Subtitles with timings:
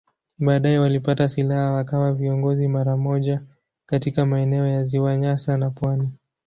[0.39, 3.41] Baadaye walipata silaha wakawa viongozi mara moja
[3.85, 6.09] katika maeneo ya Ziwa Nyasa na pwani.